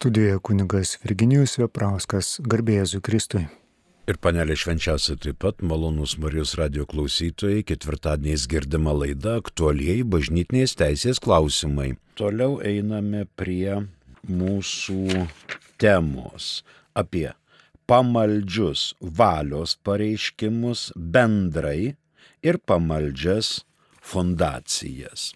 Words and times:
Studijoje 0.00 0.38
kunigas 0.40 0.94
Virginijus 1.02 1.58
Veprauskas, 1.60 2.28
garbėjėzu 2.40 3.02
Kristui. 3.04 3.42
Ir 4.08 4.16
panelė 4.24 4.54
švenčiausia 4.56 5.18
taip 5.20 5.36
pat 5.44 5.60
malonus 5.60 6.14
Marijos 6.16 6.54
radio 6.56 6.86
klausytojai, 6.88 7.60
ketvirtadieniais 7.68 8.46
girdima 8.48 8.94
laida 8.96 9.34
aktualiai 9.42 10.00
bažnytinės 10.14 10.72
teisės 10.80 11.20
klausimai. 11.20 11.90
Toliau 12.16 12.56
einame 12.64 13.26
prie 13.36 13.76
mūsų 14.24 15.26
temos 15.76 16.48
apie 16.96 17.26
pamaldžius 17.84 18.94
valios 19.04 19.76
pareiškimus 19.84 20.94
bendrai 20.96 21.92
ir 22.40 22.62
pamaldžias 22.64 23.58
fondacijas. 24.10 25.30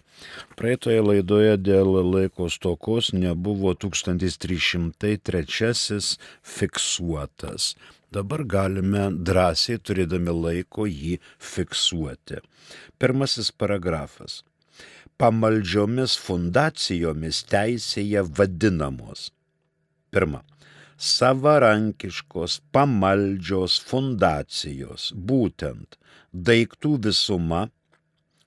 Praeitoje 0.59 1.01
laidoje 1.03 1.55
dėl 1.59 1.97
laiko 2.13 2.47
stokos 2.51 3.11
nebuvo 3.15 3.73
1303 3.75 6.17
fiksuotas. 6.55 7.75
Dabar 8.15 8.45
galime 8.47 9.09
drąsiai, 9.27 9.79
turėdami 9.83 10.31
laiko, 10.31 10.85
jį 10.87 11.19
fiksuoti. 11.53 12.37
Pirmasis 12.99 13.51
paragrafas. 13.51 14.43
Pamaldžiomis 15.19 16.15
fundacijomis 16.19 17.43
teisėje 17.51 18.21
vadinamos. 18.37 19.31
Pirma. 20.15 20.41
Savarankiškos 20.95 22.61
pamaldžios 22.71 23.81
fundacijos, 23.89 25.11
būtent 25.11 25.99
daiktų 26.31 26.95
visuma 27.09 27.67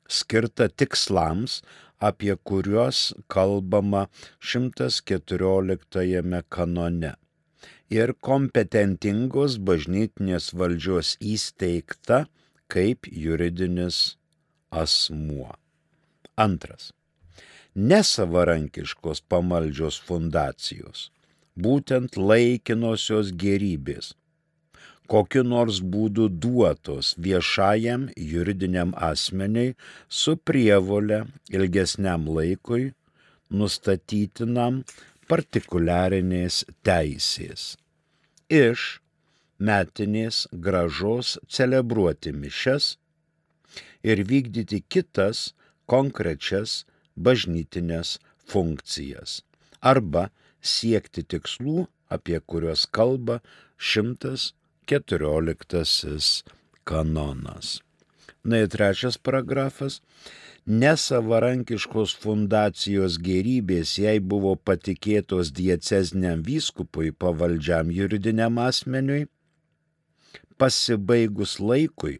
skirta 0.09 0.69
tikslams, 0.69 1.61
apie 2.01 2.35
kuriuos 2.48 3.12
kalbama 3.29 4.09
114 4.41 6.43
kanone 6.48 7.12
ir 7.91 8.12
kompetentingos 8.21 9.57
bažnytinės 9.65 10.53
valdžios 10.61 11.17
įsteigta 11.34 12.27
kaip 12.69 13.09
juridinis 13.09 14.19
asmuo. 14.70 15.55
Antras. 16.36 16.92
Nesavarankiškos 17.75 19.23
pamaldžios 19.31 19.98
fundacijos, 20.03 21.09
būtent 21.56 22.19
laikinosios 22.19 23.31
gerybės, 23.39 24.12
kokiu 25.12 25.42
nors 25.53 25.81
būdu 25.95 26.28
duotos 26.45 27.14
viešajam 27.27 28.06
juridiniam 28.33 28.92
asmeniai 29.11 29.75
su 30.20 30.37
prievole 30.51 31.23
ilgesniam 31.55 32.28
laikui 32.37 32.92
nustatytinam 33.61 34.83
partikuliarinės 35.29 36.62
teisės. 36.86 37.75
Iš 38.48 39.01
metinės 39.59 40.47
gražos 40.64 41.36
celebruoti 41.56 42.33
mišes 42.33 42.95
ir 44.05 44.23
vykdyti 44.31 44.83
kitas 44.95 45.53
konkrečias 45.89 46.83
bažnytinės 47.17 48.19
funkcijas 48.48 49.41
arba 49.81 50.29
siekti 50.61 51.23
tikslų, 51.23 51.86
apie 52.09 52.39
kuriuos 52.41 52.86
kalba 52.91 53.41
114 54.89 56.44
kanonas. 56.84 57.81
Na 58.44 58.58
ir 58.62 58.69
trečias 58.72 59.19
paragrafas 59.20 60.00
nesavarankiškos 60.69 62.17
fundacijos 62.22 63.19
gerybės 63.28 63.98
jai 64.00 64.19
buvo 64.33 64.53
patikėtos 64.56 65.53
diecezniam 65.61 66.39
vyskupui 66.48 67.08
pavaldžiam 67.12 67.86
juridiniam 67.98 68.55
asmeniui, 68.64 69.22
pasibaigus 70.56 71.52
laikui 71.61 72.14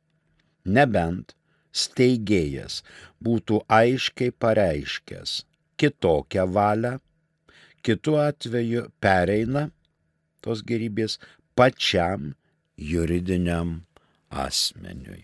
Nebent 0.64 1.26
steigėjas 1.74 2.82
būtų 3.24 3.64
aiškiai 3.80 4.30
pareiškęs 4.44 5.30
kitokią 5.80 6.44
valią, 6.56 6.94
kitu 7.84 8.12
atveju 8.20 8.82
pereina 9.02 9.62
tos 10.44 10.58
gerybės 10.70 11.12
pačiam 11.58 12.20
juridiniam 12.76 13.68
asmeniui. 14.46 15.22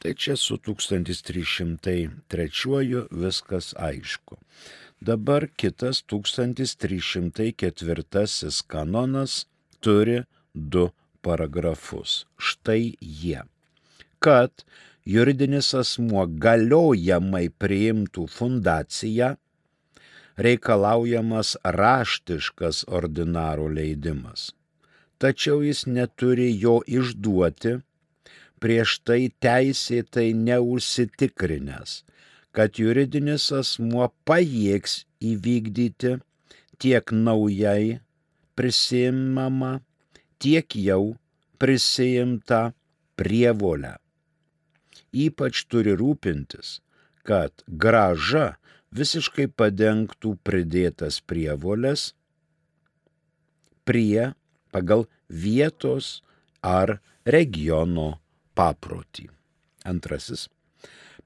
Tai 0.00 0.12
čia 0.14 0.36
su 0.36 0.56
1303 0.56 3.08
viskas 3.22 3.74
aišku. 3.88 4.36
Dabar 5.00 5.48
kitas 5.60 6.02
1304 6.08 8.62
kanonas 8.68 9.46
turi 9.80 10.22
du 10.54 10.90
paragrafus. 11.22 12.26
Štai 12.38 12.94
jie. 13.00 13.42
Kad 14.18 14.50
juridinis 15.06 15.70
asmuo 15.78 16.26
galiojamai 16.26 17.46
priimtų 17.62 18.26
fundaciją, 18.30 19.34
reikalaujamas 20.36 21.54
raštiškas 21.78 22.84
ordinaro 22.98 23.68
leidimas. 23.72 24.50
Tačiau 25.22 25.62
jis 25.64 25.86
neturi 25.86 26.50
jo 26.60 26.80
išduoti, 26.84 27.78
prieš 28.60 28.98
tai 29.06 29.20
teisėtai 29.40 30.28
neužsitikrinęs, 30.36 32.02
kad 32.52 32.80
juridinis 32.80 33.48
asmuo 33.54 34.10
pajėgs 34.28 35.04
įvykdyti 35.32 36.16
tiek 36.82 37.12
naujai 37.12 38.00
prisimamą, 38.56 39.78
tiek 40.42 40.76
jau 40.76 41.16
prisijimtą 41.60 42.60
prievolę. 43.16 43.96
Ypač 45.16 45.64
turi 45.70 45.94
rūpintis, 45.96 46.80
kad 47.26 47.64
graža 47.66 48.56
visiškai 48.96 49.46
padengtų 49.60 50.36
pridėtas 50.46 51.20
prievolės 51.24 52.10
prie 53.86 54.32
pagal 54.74 55.06
vietos 55.28 56.20
ar 56.62 56.98
regiono 57.24 58.18
paprotį. 58.58 59.28
Antrasis. 59.86 60.48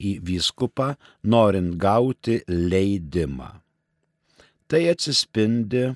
į 0.00 0.16
vyskupą, 0.26 0.94
norint 1.24 1.76
gauti 1.80 2.40
leidimą. 2.48 3.52
Tai 4.66 4.82
atsispindi 4.90 5.86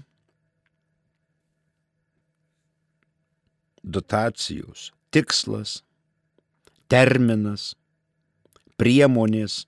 dotacijos 3.83 4.91
tikslas, 5.11 5.81
terminas, 6.91 7.75
priemonės 8.79 9.65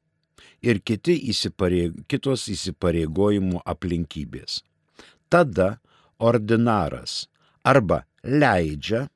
ir 0.62 0.80
kiti 0.86 1.16
įsipareig, 1.32 2.04
kitos 2.10 2.46
įsipareigojimų 2.52 3.62
aplinkybės. 3.66 4.62
Tada 5.32 5.80
ordinaras 6.22 7.26
arba 7.66 8.02
leidžia, 8.22 9.08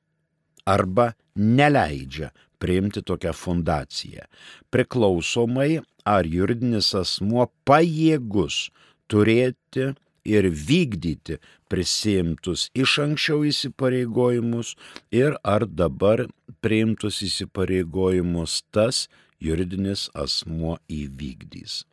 arba 0.67 1.13
neleidžia 1.37 2.33
priimti 2.59 3.03
tokią 3.05 3.33
fundaciją, 3.37 4.25
priklausomai 4.73 5.83
ar 6.07 6.27
juridinis 6.27 6.95
asmuo 6.97 7.49
pajėgus 7.69 8.67
turėti 9.11 9.93
ir 10.27 10.49
vykdyti 10.51 11.39
prisimtus 11.71 12.67
iš 12.75 12.99
anksčiau 13.05 13.45
įsipareigojimus 13.47 14.75
ir 15.15 15.37
ar 15.45 15.67
dabar 15.67 16.27
priimtus 16.65 17.23
įsipareigojimus 17.27 18.63
tas 18.75 19.07
juridinis 19.43 20.09
asmuo 20.15 20.79
įvykdys. 20.91 21.85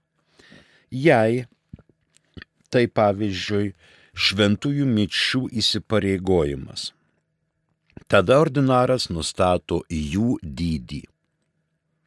Jei 0.93 1.45
tai 2.73 2.87
pavyzdžiui 2.89 3.73
šventųjų 4.13 4.85
mičių 4.89 5.47
įsipareigojimas, 5.61 6.91
tada 8.07 8.39
ordinaras 8.43 9.09
nustato 9.09 9.81
jų 9.89 10.37
dydį 10.43 11.03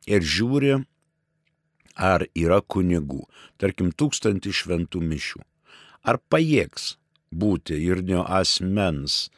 ir 0.07 0.23
žiūri, 0.23 0.77
ar 1.97 2.27
yra 2.37 2.61
kunigų, 2.61 3.25
tarkim, 3.59 3.91
tūkstantį 3.93 4.53
šventų 4.53 5.01
mišių. 5.03 5.41
Ar 6.07 6.21
pajėgs 6.31 6.97
būti 7.33 7.75
juridinio 7.83 8.23
asmens 8.29 9.31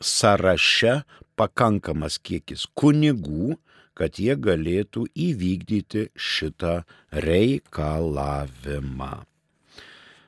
sąraše 0.00 1.02
pakankamas 1.36 2.18
kiekis 2.22 2.66
kunigų, 2.78 3.56
kad 3.96 4.18
jie 4.20 4.36
galėtų 4.36 5.06
įvykdyti 5.16 6.10
šitą 6.16 6.84
reikalavimą. 7.26 9.14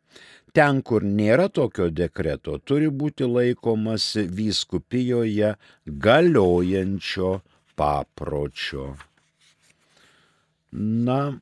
ten, 0.55 0.81
kur 0.87 1.03
nėra 1.03 1.49
tokio 1.53 1.91
dekreto, 1.91 2.61
turi 2.63 2.87
būti 3.03 3.27
laikomasi 3.27 4.25
vyskupijoje 4.39 5.51
galiojančio 6.07 7.33
papročio. 7.77 8.87
Na, 10.73 11.39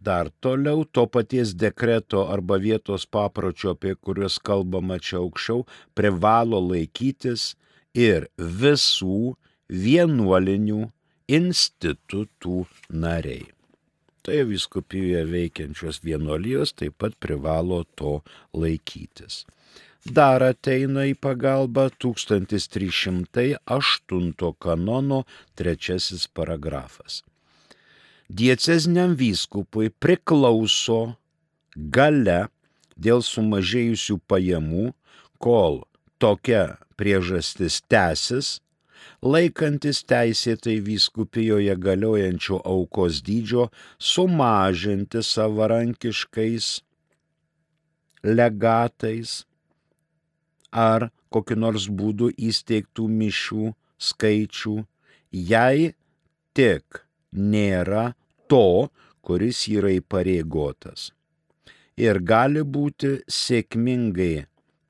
dar 0.00 0.30
toliau 0.40 0.84
to 0.84 1.06
paties 1.06 1.54
dekreto 1.54 2.26
arba 2.32 2.58
vietos 2.58 3.06
papročio, 3.06 3.76
apie 3.76 3.94
kuriuos 3.94 4.38
kalbama 4.38 4.98
čia 4.98 5.20
aukščiau, 5.22 5.64
privalo 5.94 6.60
laikytis 6.72 7.52
ir 7.94 8.28
visų 8.38 9.34
vienuolinių 9.68 10.86
institutų 11.40 12.62
nariai 12.90 13.52
tai 14.22 14.44
viskupijoje 14.46 15.24
veikiančios 15.30 16.00
vienuolijos 16.06 16.72
taip 16.78 16.94
pat 17.02 17.12
privalo 17.18 17.84
to 17.98 18.22
laikytis. 18.54 19.44
Dar 20.18 20.42
ateina 20.42 21.02
į 21.10 21.14
pagalbą 21.22 21.84
1308 22.04 24.52
kanono 24.66 25.20
trečiasis 25.58 26.22
paragrafas. 26.38 27.12
Diecezniam 28.30 29.16
vyskupui 29.18 29.90
priklauso 29.90 31.14
gale 31.74 32.46
dėl 32.96 33.22
sumažėjusių 33.26 34.18
pajamų, 34.28 34.92
kol 35.42 35.82
tokia 36.22 36.78
priežastis 36.96 37.80
tęsis, 37.90 38.60
laikantis 39.22 40.02
teisėtai 40.06 40.78
vyskupijoje 40.86 41.74
galiojančio 41.76 42.60
aukos 42.62 43.20
dydžio, 43.26 43.68
sumažinti 43.98 45.22
savarankiškais 45.26 46.68
legatais 48.22 49.42
ar 50.72 51.10
kokiu 51.32 51.58
nors 51.58 51.88
būdu 51.90 52.30
įsteigtų 52.38 53.08
mišių 53.20 53.72
skaičių, 54.08 54.76
jei 55.32 55.92
tik 56.56 57.02
nėra 57.32 58.12
to, 58.48 58.88
kuris 59.22 59.68
yra 59.70 59.90
įpareigotas. 59.96 61.12
Ir 61.96 62.20
gali 62.24 62.62
būti 62.64 63.22
sėkmingai 63.28 64.46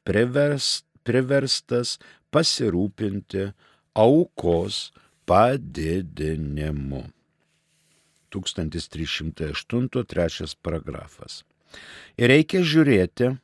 privers, 0.06 0.84
priverstas 1.04 1.98
pasirūpinti 2.32 3.52
aukos 3.98 4.92
padidinimu. 5.26 7.02
1308 8.32 10.04
trečias 10.08 10.54
paragrafas. 10.56 11.44
Ir 12.16 12.28
reikia 12.32 12.62
žiūrėti, 12.64 13.36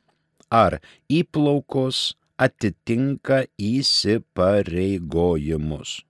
ar 0.49 0.81
įplaukos 1.09 2.15
atitinka 2.39 3.45
įsipareigojimus. 3.59 6.01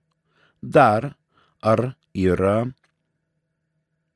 Dar 0.62 1.16
ar 1.60 1.96
yra 2.14 2.72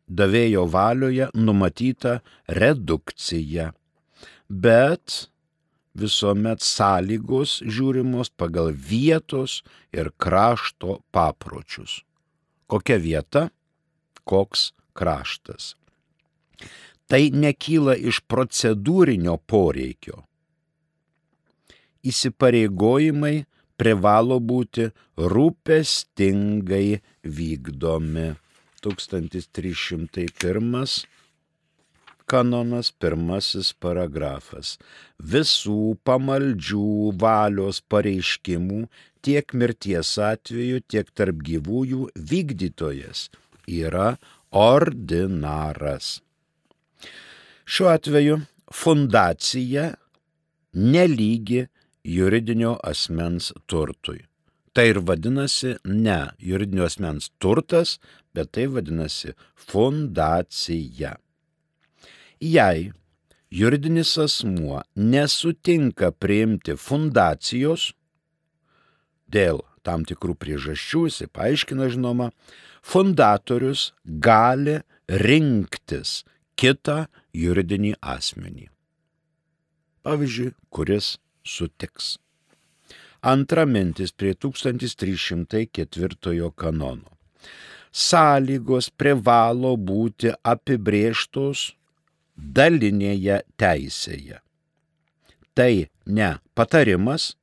davėjo 0.09 0.67
valioje 0.71 1.29
numatyta 1.35 2.19
redukcija. 2.49 3.71
Bet 4.49 5.29
visuomet 5.95 6.63
sąlygos 6.63 7.61
žiūrimos 7.65 8.33
pagal 8.37 8.73
vietos 8.75 9.63
ir 9.95 10.11
krašto 10.19 11.01
papročius. 11.15 12.03
Kokia 12.67 12.99
vieta, 12.99 13.49
koks 14.25 14.73
kraštas. 14.97 15.75
Tai 17.09 17.23
nekyla 17.31 17.97
iš 18.01 18.23
procedūrinio 18.31 19.37
poreikio. 19.47 20.23
Įsipareigojimai 22.05 23.45
privalo 23.81 24.39
būti 24.41 24.89
rūpestingai 25.19 27.01
vykdomi. 27.25 28.29
1301 28.85 31.05
kanonas 32.31 32.91
pirmasis 33.01 33.73
paragrafas. 33.81 34.77
Visų 35.21 35.97
pamaldžių 36.09 37.13
valios 37.21 37.81
pareiškimų 37.93 38.85
tiek 39.25 39.57
mirties 39.57 40.15
atveju, 40.21 40.83
tiek 40.89 41.11
tarp 41.17 41.43
gyvųjų 41.45 42.09
vykdytojas 42.33 43.29
yra 43.69 44.15
ordinaras. 44.55 46.19
Šiuo 47.65 47.89
atveju 47.95 48.41
fundacija 48.73 49.95
nelygi 50.75 51.67
juridinio 52.05 52.77
asmens 52.85 53.53
turtui. 53.67 54.25
Tai 54.75 54.89
ir 54.91 54.99
vadinasi 55.07 55.77
ne 55.87 56.19
juridinio 56.43 56.85
asmens 56.89 57.31
turtas, 57.39 57.99
bet 58.35 58.51
tai 58.57 58.67
vadinasi 58.67 59.35
fundacija. 59.55 61.15
Jei 62.43 62.91
juridinis 63.55 64.17
asmuo 64.19 64.81
nesutinka 64.99 66.11
priimti 66.19 66.75
fundacijos 66.75 67.93
dėl 69.31 69.63
tam 69.87 70.03
tikrų 70.09 70.35
priežasčių, 70.41 71.05
jisai 71.07 71.29
paaiškina 71.31 71.87
žinoma, 71.93 72.33
fundatorius 72.83 73.93
gali 74.05 74.81
rinktis 75.07 76.23
kitą 76.59 77.05
juridinį 77.37 77.95
asmenį. 78.01 78.69
Pavyzdžiui, 80.05 80.53
kuris 80.75 81.15
sutiks. 81.47 82.17
Antra 83.25 83.65
mintis 83.65 84.13
prie 84.13 84.35
1304 84.37 86.51
kanono. 86.61 87.09
Sąlygos 87.95 88.91
privalo 88.91 89.77
būti 89.81 90.35
apibrėžtos 90.45 91.71
dalinėje 92.37 93.39
teisėje. 93.57 94.43
Tai 95.55 95.87
ne 96.07 96.31
patarimas, 96.59 97.37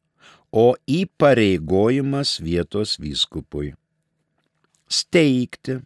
o 0.52 0.76
įpareigojimas 0.86 2.42
vietos 2.44 2.98
vyskupui. 3.00 3.72
Steigti 4.92 5.80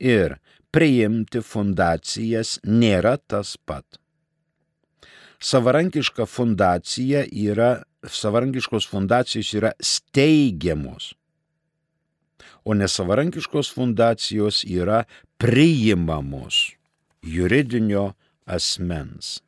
ir 0.00 0.38
priimti 0.72 1.44
fundacijas 1.44 2.56
nėra 2.64 3.18
tas 3.20 3.58
pat. 3.60 3.84
Savarankiška 5.38 6.26
fundacija 6.26 7.22
yra, 7.30 7.84
savarankiškos 8.06 8.86
fundacijos 8.88 9.52
yra 9.54 9.72
steigiamos, 9.80 11.14
o 12.64 12.74
nesavarankiškos 12.74 13.72
fundacijos 13.74 14.62
yra 14.64 15.04
priimamos 15.38 16.74
juridinio 17.22 18.12
asmens. 18.46 19.38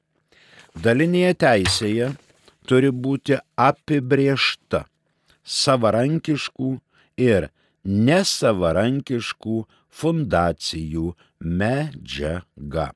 Dalinėje 0.75 1.35
teisėje 1.43 2.13
turi 2.67 2.91
būti 2.95 3.39
apibriešta 3.59 4.85
savarankiškų 5.43 6.71
ir 7.19 7.51
nesavarankiškų 7.85 9.59
fundacijų 10.01 11.11
medžiaga. 11.41 12.91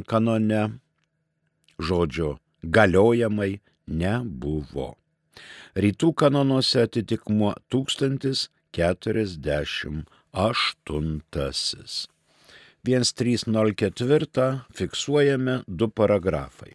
kanone 0.06 0.70
žodžio 1.78 2.38
galiojamai 2.62 3.60
nebuvo. 3.86 4.96
Rytų 5.74 6.14
kanonuose 6.14 6.82
atitikmuo 6.86 7.54
1048. 7.72 10.04
1304 12.84 14.60
fiksuojame 14.74 15.62
du 15.66 15.88
paragrafai. 15.88 16.72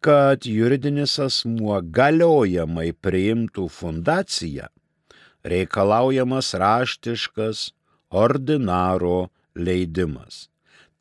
Kad 0.00 0.46
juridinis 0.46 1.18
asmuo 1.18 1.80
galiojamai 1.82 2.92
priimtų 2.92 3.68
fundaciją, 3.72 4.66
reikalaujamas 5.42 6.54
raštiškas 6.54 7.72
ordinaro 8.10 9.28
leidimas. 9.56 10.48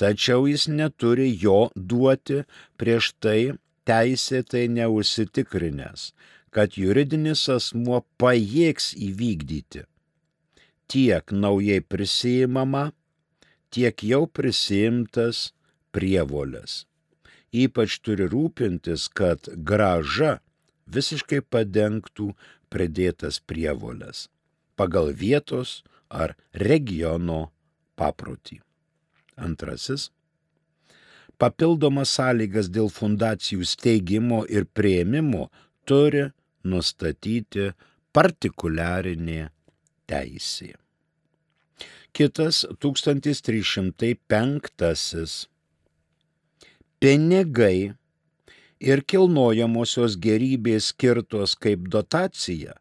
Tačiau 0.01 0.47
jis 0.51 0.67
neturi 0.67 1.29
jo 1.39 1.69
duoti 1.75 2.43
prieš 2.79 3.13
tai 3.23 3.39
teisėtai 3.87 4.65
neužsitikrinęs, 4.77 6.11
kad 6.51 6.75
juridinis 6.79 7.47
asmuo 7.57 8.03
pajėgs 8.19 8.93
įvykdyti 9.09 9.85
tiek 10.87 11.31
naujai 11.31 11.81
prisijimama, 11.81 12.91
tiek 13.73 14.03
jau 14.03 14.25
prisimtas 14.27 15.51
prievolės. 15.95 16.85
Ypač 17.55 17.99
turi 18.03 18.27
rūpintis, 18.31 19.07
kad 19.09 19.47
graža 19.69 20.39
visiškai 20.91 21.41
padengtų 21.41 22.33
pridėtas 22.69 23.39
prievolės 23.39 24.27
pagal 24.75 25.13
vietos 25.15 25.85
ar 26.11 26.35
regiono 26.51 27.49
paprotį. 27.95 28.59
Antrasis. 29.37 30.09
Papildomas 31.41 32.13
sąlygas 32.15 32.71
dėl 32.71 32.87
fundacijų 32.93 33.67
steigimo 33.67 34.45
ir 34.47 34.69
prieimimo 34.71 35.49
turi 35.83 36.29
nustatyti 36.63 37.73
partikuliarinė 38.15 39.41
teisė 40.07 40.75
kitas 42.15 42.63
1305. 42.79 45.47
Pinigai 46.99 47.93
ir 48.79 49.01
kilnojamosios 49.11 50.15
gerybės 50.25 50.83
skirtos 50.93 51.55
kaip 51.59 51.79
dotacija, 51.91 52.73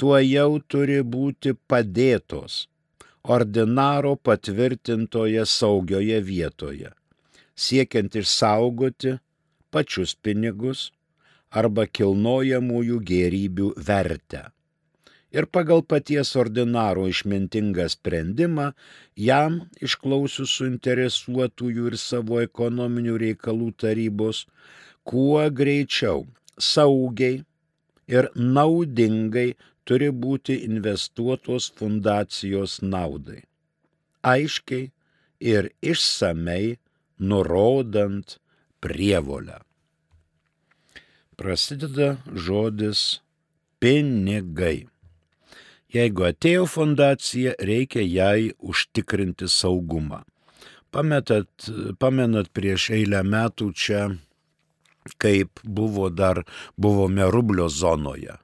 tuo 0.00 0.16
jau 0.24 0.60
turi 0.72 1.02
būti 1.04 1.52
padėtos 1.68 2.68
ordinaro 3.24 4.16
patvirtintoje 4.16 5.44
saugioje 5.46 6.20
vietoje, 6.20 6.90
siekiant 7.54 8.16
išsaugoti 8.18 9.18
pačius 9.70 10.14
pinigus 10.14 10.90
arba 11.50 11.86
kilnojamųjų 11.86 12.98
gerybių 13.12 13.68
vertę. 13.76 14.48
Ir 15.32 15.46
pagal 15.48 15.80
paties 15.88 16.34
ordinaro 16.36 17.06
išmintingą 17.08 17.86
sprendimą 17.88 18.72
jam 19.16 19.62
išklausius 19.80 20.52
suinteresuotųjų 20.58 21.86
ir 21.92 21.96
savo 21.96 22.42
ekonominių 22.44 23.16
reikalų 23.22 23.70
tarybos 23.80 24.44
kuo 25.08 25.46
greičiau, 25.48 26.26
saugiai 26.58 27.40
ir 28.12 28.28
naudingai 28.36 29.54
turi 29.88 30.10
būti 30.24 30.58
investuotos 30.66 31.70
fundacijos 31.78 32.78
naudai. 32.82 33.42
Aiškiai 34.22 34.90
ir 35.42 35.70
išsamei 35.82 36.78
nurodant 37.18 38.38
prievolę. 38.82 39.58
Prasideda 41.38 42.16
žodis 42.46 43.22
pinigai. 43.82 44.86
Jeigu 45.92 46.24
atėjo 46.28 46.66
fundacija, 46.70 47.52
reikia 47.60 48.04
jai 48.06 48.52
užtikrinti 48.64 49.48
saugumą. 49.50 50.22
Pametat, 50.92 51.48
pamenat 52.00 52.48
prieš 52.52 52.90
eilę 52.96 53.22
metų 53.24 53.72
čia, 53.76 54.02
kaip 55.20 55.60
buvo 55.64 56.08
dar, 56.12 56.44
buvome 56.76 57.28
rublio 57.32 57.68
zonoje. 57.68 58.38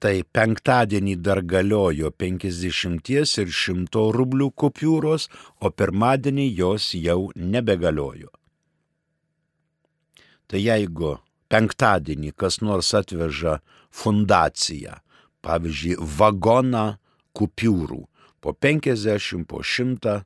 Tai 0.00 0.14
penktadienį 0.32 1.14
dar 1.20 1.42
galiojo 1.44 2.08
50 2.22 3.10
ir 3.12 3.50
100 3.52 4.04
rublių 4.16 4.48
kupiūros, 4.56 5.26
o 5.60 5.68
pirmadienį 5.68 6.46
jos 6.56 6.94
jau 6.96 7.28
nebegaliojo. 7.36 8.30
Tai 10.48 10.60
jeigu 10.62 11.18
penktadienį 11.52 12.32
kas 12.32 12.60
nors 12.64 12.94
atveža 12.96 13.58
fundaciją, 13.92 14.96
pavyzdžiui, 15.44 16.00
vagoną 16.00 16.86
kupiūrų 17.36 18.00
po 18.40 18.56
50, 18.56 19.44
po 19.44 19.60
100 19.60 20.16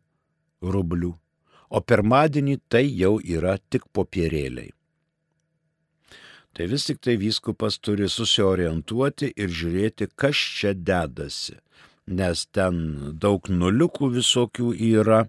rublių, 0.62 1.12
o 1.75 1.83
pirmadienį 1.83 2.61
tai 2.71 2.87
jau 2.87 3.19
yra 3.19 3.59
tik 3.59 3.90
popierėliai. 3.93 4.71
Tai 6.55 6.67
vis 6.71 6.85
tik 6.87 7.01
tai 7.03 7.17
vyskupas 7.19 7.81
turi 7.83 8.07
susiorientuoti 8.07 9.33
ir 9.35 9.51
žiūrėti, 9.61 10.07
kas 10.15 10.39
čia 10.59 10.71
dedasi, 10.75 11.57
nes 12.07 12.45
ten 12.55 12.77
daug 13.19 13.51
nuliukų 13.51 14.13
visokių 14.15 14.71
yra, 14.93 15.25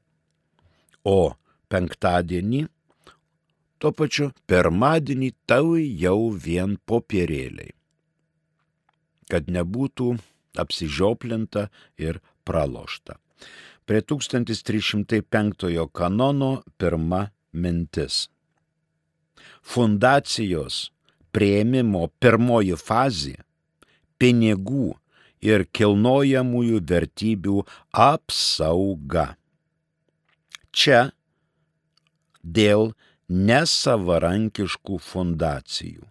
o 1.01 1.34
penktadienį, 1.74 2.62
tuo 3.82 3.91
pačiu 3.91 4.29
pirmadienį 4.46 5.32
tau 5.50 5.74
jau 5.82 6.20
vien 6.46 6.77
popierėliai. 6.86 7.74
kad 9.29 9.48
nebūtų 9.50 10.12
apsižioplinta 10.62 11.70
ir 11.98 12.22
pralošta. 12.46 13.17
Prie 13.86 14.01
1305 14.01 15.86
kanono 15.94 16.51
pirma 16.77 17.29
mintis. 17.53 18.27
Fundacijos 19.65 20.91
prieimimo 21.35 22.07
pirmoji 22.23 22.77
fazė- 22.79 23.35
pinigų 24.19 24.95
ir 25.43 25.65
kilnojamųjų 25.77 26.79
vertybių 26.91 27.57
apsauga. 27.91 29.35
Čia 30.71 31.11
dėl 32.43 32.93
nesavarankiškų 33.29 34.99
fundacijų. 35.01 36.05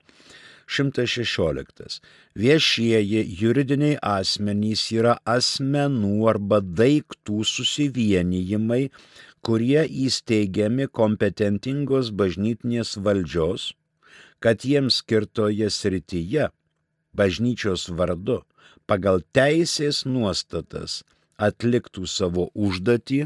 116. 0.67 1.99
Viešieji 2.41 3.21
juridiniai 3.39 3.99
asmenys 4.01 4.87
yra 4.95 5.13
asmenų 5.29 6.15
arba 6.31 6.57
daiktų 6.63 7.43
susivienijimai, 7.45 8.89
kurie 9.45 9.83
įsteigiami 9.85 10.87
kompetentingos 10.89 12.09
bažnytinės 12.09 12.95
valdžios, 12.97 13.73
kad 14.41 14.65
jiems 14.65 15.03
skirtoje 15.03 15.69
srityje 15.69 16.49
bažnyčios 17.13 17.85
vardu 17.99 18.41
pagal 18.89 19.21
teisės 19.37 20.03
nuostatas 20.05 21.03
atliktų 21.37 22.07
savo 22.09 22.49
užduotį, 22.53 23.25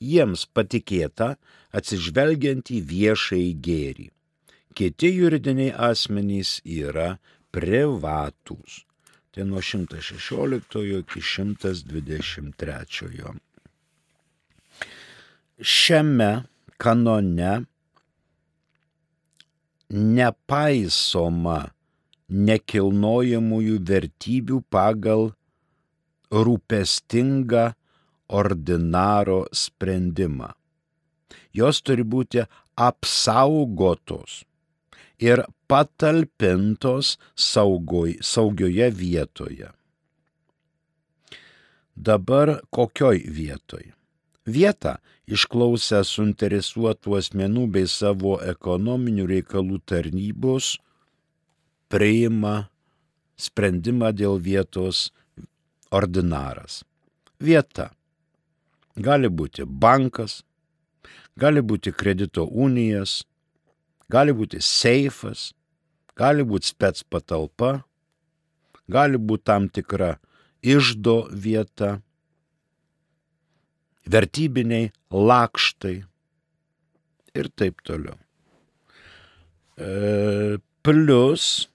jiems 0.00 0.46
patikėta 0.54 1.36
atsižvelgiant 1.76 2.70
į 2.72 2.80
viešai 2.90 3.46
gėrį. 3.66 4.10
Kiti 4.76 5.12
juridiniai 5.16 5.72
asmenys 5.72 6.60
yra 6.64 7.16
privatūs. 7.54 8.84
Tai 9.32 9.44
nuo 9.48 9.60
116 9.60 10.98
iki 10.98 11.20
123. 11.20 13.32
Šiame 15.56 16.32
kanone 16.76 17.54
nepaisoma 19.92 21.58
nekilnojamųjų 22.28 23.76
vertybių 23.88 24.60
pagal 24.72 25.30
rūpestingą 26.32 27.72
ordinaro 28.28 29.46
sprendimą. 29.52 30.52
Jos 31.56 31.80
turi 31.82 32.04
būti 32.04 32.44
apsaugotos 32.76 34.44
ir 35.22 35.44
patalpintos 35.68 37.16
saugoj, 37.34 38.18
saugioje 38.20 38.90
vietoje. 38.92 39.70
Dabar 41.96 42.60
kokioj 42.70 43.24
vietoj? 43.32 43.92
Vietą 44.46 44.98
išklausę 45.26 46.02
suinteresuotų 46.06 47.16
asmenų 47.18 47.64
bei 47.72 47.88
savo 47.90 48.36
ekonominių 48.44 49.24
reikalų 49.32 49.80
tarnybos 49.88 50.76
priima 51.90 52.68
sprendimą 53.40 54.12
dėl 54.14 54.38
vietos 54.38 55.08
ordinaras. 55.90 56.84
Vieta. 57.40 57.90
Gali 58.96 59.28
būti 59.28 59.66
bankas, 59.68 60.40
gali 61.36 61.60
būti 61.60 61.92
kredito 61.92 62.48
unijas, 62.48 63.28
gali 64.08 64.32
būti 64.32 64.56
seifas, 64.64 65.52
gali 66.16 66.40
būti 66.48 66.72
spets 66.72 67.04
patalpa, 67.04 67.84
gali 68.88 69.20
būti 69.20 69.44
tam 69.44 69.68
tikra 69.68 70.16
išdo 70.64 71.28
vieta, 71.30 72.00
vertybiniai 74.06 74.92
lakštai 75.10 76.04
ir 77.36 77.48
taip 77.58 77.82
toliau. 77.84 78.16
E, 79.76 80.56
plus 80.86 81.68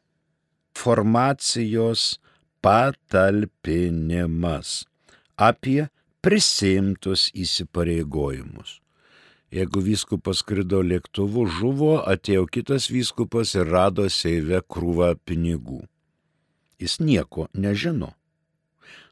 formacijos 0.73 2.19
patalpinimas 2.65 4.85
apie 5.37 5.89
prisimtus 6.21 7.29
įsipareigojimus. 7.33 8.79
Jeigu 9.51 9.81
vyskupas 9.83 10.39
skrido 10.39 10.79
lėktuvu, 10.85 11.43
žuvo, 11.51 11.97
atėjo 12.07 12.45
kitas 12.47 12.87
vyskupas 12.93 13.51
ir 13.57 13.67
rado 13.67 14.05
seive 14.07 14.61
krūvą 14.63 15.15
pinigų. 15.27 15.81
Jis 16.79 17.01
nieko 17.03 17.49
nežino. 17.51 18.13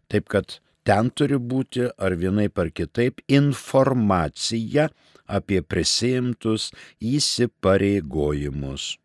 Taip 0.10 0.30
kad 0.32 0.62
ten 0.88 1.12
turi 1.12 1.38
būti 1.38 1.90
ar 1.92 2.16
vienaip 2.16 2.58
ar 2.62 2.72
kitaip 2.72 3.20
informacija 3.28 4.88
apie 5.28 5.60
prisimtus 5.62 6.70
įsipareigojimus. 7.04 8.96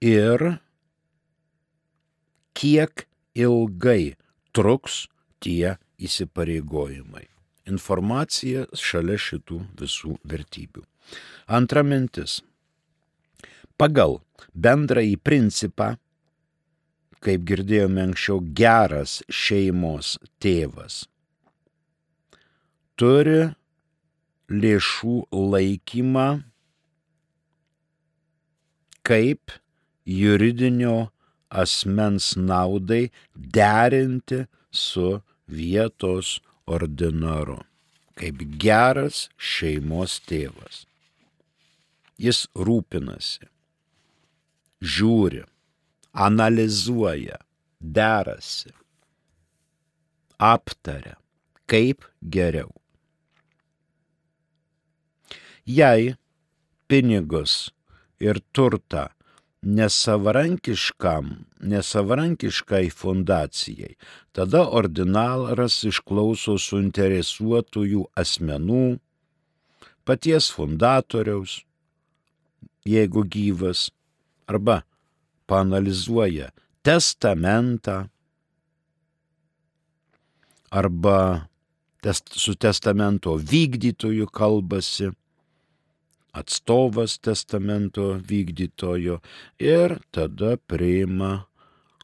Ir 0.00 0.56
kiek 2.56 3.06
ilgai 3.36 4.16
truks 4.56 5.04
tie 5.44 5.76
įsipareigojimai. 5.76 5.89
Informacija 7.70 8.64
šalia 8.74 9.18
šitų 9.20 9.60
visų 9.80 10.16
vertybių. 10.24 10.84
Antra 11.46 11.84
mintis. 11.86 12.40
Pagal 13.80 14.18
bendrąjį 14.54 15.16
principą, 15.24 15.94
kaip 17.20 17.44
girdėjome 17.48 18.02
anksčiau, 18.08 18.40
geras 18.56 19.20
šeimos 19.28 20.16
tėvas 20.40 21.04
turi 23.00 23.40
lėšų 24.52 25.14
laikymą 25.52 26.24
kaip 29.08 29.54
juridinio 30.16 30.96
asmens 31.62 32.26
naudai 32.50 33.02
derinti 33.56 34.42
su 34.82 35.06
vietos 35.50 36.38
ordinaru, 36.70 37.58
kaip 38.18 38.42
geras 38.62 39.28
šeimos 39.36 40.18
tėvas. 40.28 40.84
Jis 42.20 42.44
rūpinasi, 42.54 43.48
žiūri, 44.80 45.44
analizuoja, 46.12 47.38
derasi, 47.80 48.74
aptaria, 50.36 51.16
kaip 51.70 52.04
geriau. 52.36 52.72
Jei 55.64 56.14
pinigus 56.90 57.70
ir 58.20 58.40
turtą 58.52 59.08
nesavarankiškam, 59.62 61.44
nesavarankiškai 61.60 62.90
fundacijai. 62.90 63.94
Tada 64.32 64.64
ordinaras 64.64 65.82
išklauso 65.84 66.56
suinteresuotųjų 66.58 68.06
asmenų, 68.16 68.98
paties 70.08 70.48
fundatoriaus, 70.54 71.60
jeigu 72.88 73.24
gyvas, 73.28 73.90
arba 74.48 74.80
panalizuoja 75.50 76.50
testamentą, 76.82 78.08
arba 80.70 81.48
test, 82.00 82.32
su 82.32 82.54
testamento 82.54 83.34
vykdytoju 83.36 84.26
kalbasi 84.32 85.10
atstovas 86.32 87.18
testamento 87.18 88.14
vykdytojo 88.28 89.20
ir 89.58 89.98
tada 90.10 90.56
priima 90.56 91.46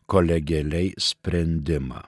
kolegialiai 0.06 0.94
sprendimą. 0.98 2.02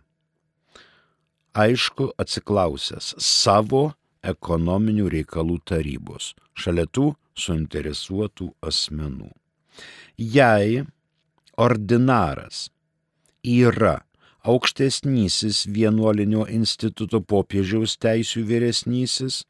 Aišku, 1.58 2.12
atsiklausęs 2.22 3.14
savo 3.18 3.88
ekonominių 4.22 5.08
reikalų 5.14 5.58
tarybos, 5.66 6.34
šalia 6.54 6.86
tų 6.86 7.12
suinteresuotų 7.38 8.52
asmenų. 8.62 9.30
Jei 10.18 10.84
ordinaras 11.58 12.68
yra 13.42 13.98
aukštesnysis 14.48 15.66
vienuolinio 15.74 16.46
instituto 16.50 17.20
popiežiaus 17.20 17.96
teisų 18.00 18.44
vyresnysis, 18.48 19.42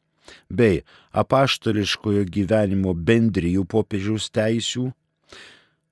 bei 0.49 0.83
apaštališkojo 1.23 2.25
gyvenimo 2.29 2.93
bendrijų 2.93 3.65
popiežiaus 3.69 4.29
teisių, 4.35 4.89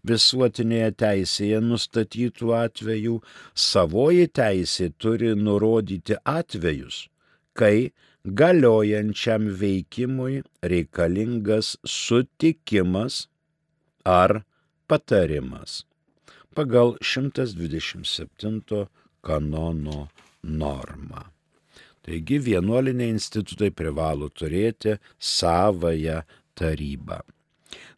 visuotinėje 0.05 0.91
teisėje 1.01 1.59
nustatytų 1.65 2.53
atvejų 2.59 3.19
savoji 3.67 4.27
teisė 4.39 4.91
turi 5.01 5.33
nurodyti 5.35 6.17
atvejus, 6.23 7.05
kai 7.57 7.91
galiojančiam 8.25 9.49
veikimui 9.61 10.43
reikalingas 10.73 11.75
sutikimas 11.85 13.25
ar 14.05 14.41
patarimas 14.87 15.83
pagal 16.55 16.95
127 17.01 18.87
kanono 19.21 20.07
normą. 20.43 21.34
Taigi 22.05 22.37
vienuoliniai 22.37 23.09
institutai 23.15 23.71
privalo 23.73 24.29
turėti 24.29 24.93
savąją 25.17 26.19
tarybą. 26.53 27.23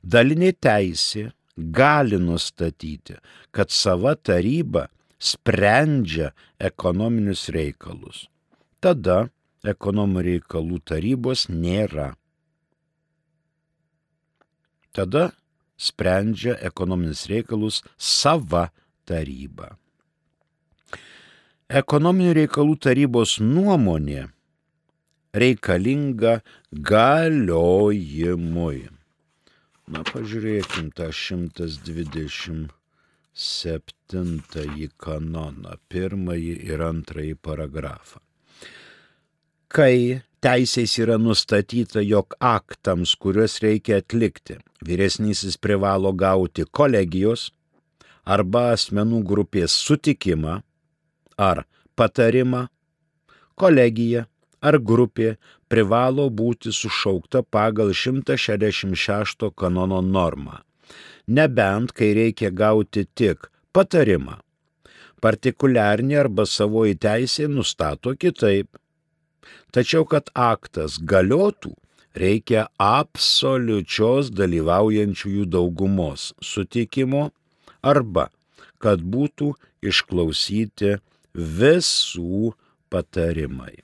Dalinė 0.02 0.54
teisė 0.64 1.26
gali 1.58 2.20
nustatyti, 2.22 3.18
kad 3.52 3.74
sava 3.74 4.16
taryba 4.16 4.86
sprendžia 5.20 6.32
ekonominius 6.70 7.48
reikalus. 7.52 8.28
Tada 8.80 9.26
ekonominių 9.68 10.24
reikalų 10.30 10.80
tarybos 10.88 11.48
nėra. 11.50 12.14
Tada 14.96 15.32
sprendžia 15.78 16.56
ekonominius 16.70 17.26
reikalus 17.30 17.82
sava 17.98 18.70
taryba. 19.06 19.76
Ekonominių 21.68 22.32
reikalų 22.32 22.78
tarybos 22.80 23.44
nuomonė 23.44 24.32
reikalinga 25.36 26.40
galiojimui. 26.72 28.88
Na, 29.92 30.00
pažiūrėkim 30.08 30.96
tą 30.96 31.12
127 31.12 32.72
kanoną, 34.96 35.76
pirmąjį 35.92 36.56
ir 36.70 36.80
antrąjį 36.88 37.36
paragrafą. 37.36 38.24
Kai 39.68 40.24
teisės 40.40 40.96
yra 41.04 41.20
nustatyta, 41.20 42.00
jog 42.00 42.32
aktams, 42.40 43.12
kuriuos 43.20 43.60
reikia 43.60 44.00
atlikti, 44.00 44.56
vyresnysis 44.88 45.60
privalo 45.60 46.16
gauti 46.16 46.64
kolegijos 46.64 47.52
arba 48.24 48.72
asmenų 48.78 49.20
grupės 49.28 49.76
sutikimą 49.84 50.64
ar 51.38 51.64
patarimą, 51.96 52.68
kolegija 53.56 54.26
ar 54.62 54.80
grupė 54.82 55.36
privalo 55.70 56.28
būti 56.34 56.74
sušaukta 56.74 57.44
pagal 57.44 57.94
166 57.94 59.52
kanono 59.56 60.02
normą, 60.02 60.60
nebent 61.28 61.94
kai 61.94 62.12
reikia 62.18 62.52
gauti 62.52 63.06
tik 63.16 63.50
patarimą. 63.74 64.42
Partikuliarnė 65.22 66.20
arba 66.22 66.46
savoji 66.46 66.98
teisė 67.02 67.48
nustato 67.50 68.14
kitaip. 68.14 68.68
Tačiau, 69.74 70.06
kad 70.06 70.30
aktas 70.34 71.00
galiotų, 71.02 71.72
reikia 72.18 72.68
absoliučios 72.82 74.30
dalyvaujančiųjų 74.38 75.46
daugumos 75.54 76.32
sutikimo 76.42 77.30
arba 77.82 78.28
kad 78.82 79.02
būtų 79.02 79.54
išklausyti 79.86 80.98
visų 81.38 82.54
patarimai. 82.92 83.84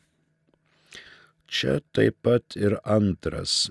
Čia 1.47 1.79
taip 1.93 2.17
pat 2.25 2.57
ir 2.57 2.79
antras, 2.81 3.69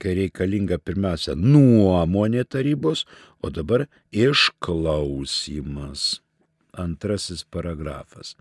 kai 0.00 0.14
reikalinga 0.16 0.78
pirmiausia 0.80 1.36
nuomonė 1.36 2.46
tarybos, 2.48 3.04
o 3.44 3.52
dabar 3.52 3.84
išklausimas 4.08 6.22
antrasis 6.78 7.44
paragrafas. 7.44 8.34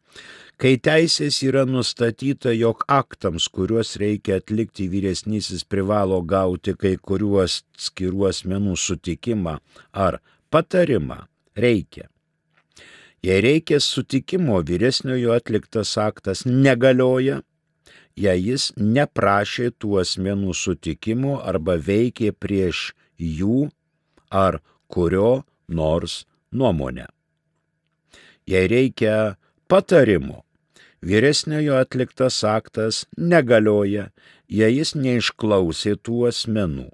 Kai 0.62 0.78
teisės 0.82 1.42
yra 1.46 1.66
nustatyta, 1.68 2.54
jog 2.56 2.86
aktams, 2.88 3.50
kuriuos 3.52 3.98
reikia 4.02 4.40
atlikti 4.42 4.88
vyresnysis 4.92 5.66
privalo 5.66 6.22
gauti 6.22 6.76
kai 6.78 6.96
kuriuos 6.98 7.64
skirų 7.88 8.30
asmenų 8.32 8.78
sutikimą 8.80 9.58
ar 9.92 10.22
patarimą, 10.54 11.26
reikia. 11.58 12.08
Jei 13.26 13.42
reikia 13.42 13.80
sutikimo, 13.82 14.62
vyresniojo 14.62 15.34
atliktas 15.34 15.96
aktas 15.98 16.46
negalioja, 16.46 17.42
jei 18.16 18.40
jis 18.52 18.72
neprašė 18.78 19.72
tų 19.82 20.00
asmenų 20.04 20.54
sutikimo 20.54 21.42
arba 21.42 21.78
veikė 21.82 22.32
prieš 22.32 22.92
jų 23.18 23.68
ar 24.30 24.62
kurio 24.88 25.44
nors 25.68 26.24
nuomonę 26.52 27.08
jei 28.48 28.68
reikia 28.68 29.36
patarimo. 29.68 30.44
Vyresniojo 31.02 31.76
atliktas 31.78 32.44
aktas 32.44 33.06
negalioja, 33.18 34.08
jei 34.50 34.80
jis 34.80 34.96
neišklausė 34.98 35.94
tų 36.02 36.24
asmenų. 36.32 36.88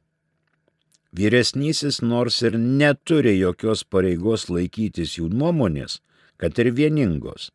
Vyresnysis 1.14 2.02
nors 2.02 2.42
ir 2.42 2.58
neturi 2.58 3.38
jokios 3.38 3.86
pareigos 3.86 4.50
laikytis 4.50 5.16
jų 5.20 5.30
nuomonės, 5.32 6.02
kad 6.44 6.60
ir 6.60 6.72
vieningos, 6.78 7.50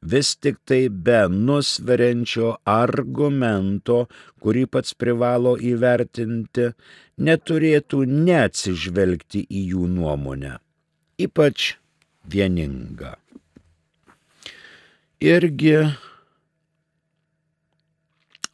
vis 0.00 0.32
tik 0.38 0.60
tai 0.64 0.84
be 0.88 1.24
nusveriančio 1.28 2.54
argumento, 2.64 4.04
kurį 4.40 4.66
pats 4.76 4.94
privalo 4.94 5.56
įvertinti, 5.72 6.70
neturėtų 7.20 8.04
neatsižvelgti 8.28 9.44
į 9.44 9.64
jų 9.74 9.90
nuomonę, 9.98 10.54
ypač 11.26 11.74
vieningą 12.30 13.18
irgi 15.20 15.76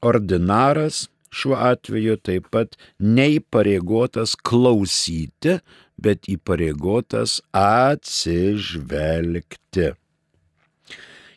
ordinaras 0.03 1.07
šiuo 1.37 1.57
atveju 1.71 2.15
taip 2.27 2.45
pat 2.55 2.69
neįpareigotas 3.01 4.31
klausyti, 4.49 5.53
bet 5.97 6.21
įpareigotas 6.33 7.31
atsižvelgti. 7.57 9.87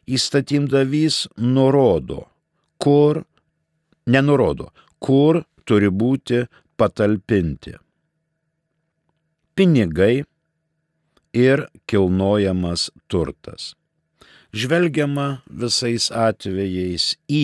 Įstatymdavys 0.10 1.16
nurodo, 1.38 2.20
kur, 2.82 3.24
nenurodo, 4.10 4.68
kur 5.04 5.44
turi 5.68 5.90
būti 5.94 6.48
patalpinti 6.80 7.74
pinigai 9.60 10.24
ir 11.36 11.66
kilnojamas 11.92 12.86
turtas 13.12 13.74
žvelgiama 14.56 15.26
visais 15.62 16.06
atvejais 16.16 17.08
į 17.28 17.44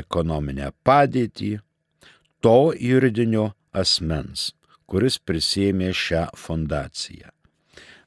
ekonominę 0.00 0.70
padėtį 0.88 1.50
to 2.44 2.72
juridinio 2.76 3.50
asmens, 3.72 4.50
kuris 4.90 5.18
prisėmė 5.18 5.92
šią 5.96 6.26
fondaciją. 6.36 7.30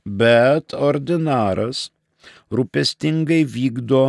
Bet 0.03 0.73
ordinaras 0.75 1.87
rūpestingai 2.51 3.43
vykdo 3.47 4.03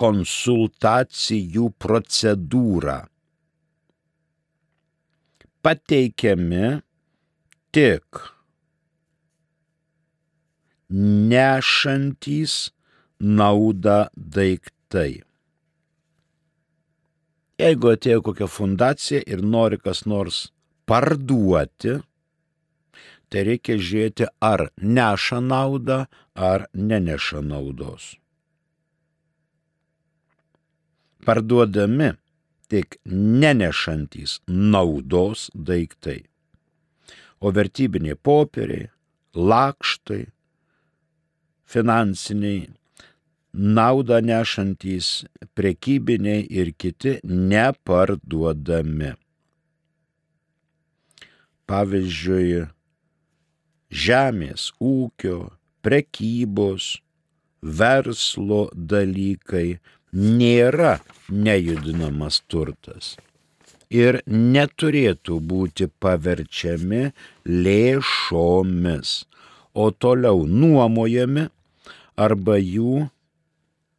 konsultacijų 0.00 1.68
procedūrą. 1.84 3.00
Pateikiami 5.64 6.70
tik 7.74 8.24
nešantys 11.34 12.56
naudą 13.20 14.08
daiktai. 14.14 15.22
Jeigu 17.60 17.92
atėjo 17.94 18.24
kokia 18.26 18.48
fundacija 18.50 19.22
ir 19.30 19.44
nori 19.44 19.78
kas 19.78 20.02
nors 20.10 20.40
parduoti, 20.90 22.00
tai 23.30 23.46
reikia 23.46 23.78
žiūrėti, 23.78 24.28
ar 24.42 24.68
neša 24.82 25.38
naudą, 25.42 26.04
ar 26.34 26.68
neneša 26.74 27.40
naudos. 27.46 28.14
parduodami 31.24 32.12
tik 32.68 32.96
nenešantys 33.40 34.40
naudos 34.46 35.48
daiktai, 35.54 36.24
o 37.40 37.52
vertybiniai 37.52 38.16
popieriai, 38.16 38.88
lakštai, 39.34 40.24
finansiniai, 41.74 42.68
naudą 43.54 44.20
nešantys 44.20 45.24
prekybiniai 45.54 46.46
ir 46.50 46.72
kiti 46.76 47.18
neparduodami. 47.24 49.14
Pavyzdžiui, 51.70 52.66
žemės 53.88 54.68
ūkio, 54.82 55.38
prekybos, 55.86 56.98
verslo 57.64 58.66
dalykai 58.74 59.78
nėra 60.12 60.98
nejudinamas 61.30 62.42
turtas 62.50 63.14
ir 63.94 64.20
neturėtų 64.26 65.38
būti 65.40 65.88
paverčiami 66.02 67.12
lėšomis, 67.46 69.12
o 69.74 69.90
toliau 69.90 70.44
nuomojami 70.46 71.48
arba 72.16 72.58
jų 72.58 73.06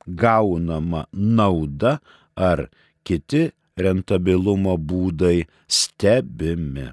gaunama 0.07 1.07
nauda 1.13 1.99
ar 2.35 2.69
kiti 3.03 3.51
rentabilumo 3.77 4.77
būdai 4.77 5.45
stebimi. 5.67 6.91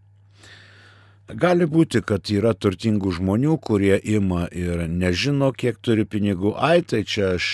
Gali 1.26 1.66
būti, 1.66 2.04
kad 2.06 2.30
yra 2.30 2.54
turtingų 2.54 3.16
žmonių, 3.18 3.56
kurie 3.58 3.96
ima 3.98 4.46
ir 4.54 4.86
nežino, 4.86 5.50
kiek 5.50 5.80
turi 5.82 6.04
pinigų. 6.06 6.54
Ai, 6.54 6.84
tai 6.86 7.02
čia 7.02 7.34
aš 7.34 7.48